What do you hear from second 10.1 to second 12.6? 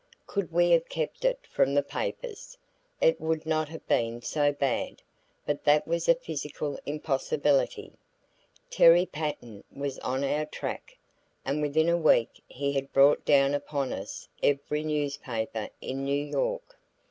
our track, and within a week